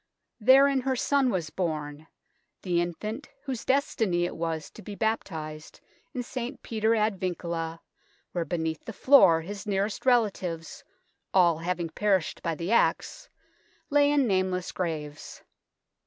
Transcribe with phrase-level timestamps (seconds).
[0.39, 2.07] Therein her son was bom
[2.63, 5.79] the infant whose destiny it was to be baptised
[6.11, 6.63] in St.
[6.63, 7.81] Peter ad Vincula,
[8.31, 10.83] where beneath the floor his nearest relatives,
[11.35, 13.29] all having perished by the axe,
[13.91, 15.43] lay in nameless graves.